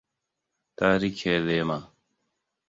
[0.77, 1.79] Ta rike lema.